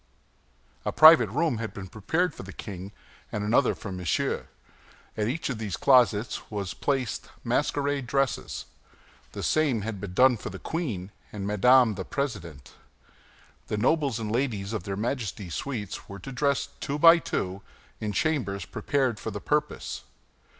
A 0.83 0.91
private 0.91 1.29
room 1.29 1.59
had 1.59 1.75
been 1.75 1.85
prepared 1.87 2.33
for 2.33 2.41
the 2.41 2.51
king 2.51 2.91
and 3.31 3.43
another 3.43 3.75
for 3.75 3.91
Monsieur. 3.91 4.47
In 5.15 5.29
each 5.29 5.47
of 5.47 5.59
these 5.59 5.77
closets 5.77 6.49
were 6.49 6.65
placed 6.65 7.29
masquerade 7.43 8.07
dresses. 8.07 8.65
The 9.33 9.43
same 9.43 9.81
had 9.81 10.01
been 10.01 10.15
done 10.15 10.37
for 10.37 10.49
the 10.49 10.57
queen 10.57 11.11
and 11.31 11.45
Madame 11.45 11.93
the 11.93 12.03
President. 12.03 12.73
The 13.67 13.77
nobles 13.77 14.17
and 14.17 14.31
ladies 14.31 14.73
of 14.73 14.85
their 14.85 14.97
Majesties' 14.97 15.53
suites 15.53 16.09
were 16.09 16.17
to 16.17 16.31
dress, 16.31 16.69
two 16.79 16.97
by 16.97 17.19
two, 17.19 17.61
in 17.99 18.11
chambers 18.11 18.65
prepared 18.65 19.19
for 19.19 19.29
the 19.29 19.39
purpose. 19.39 20.03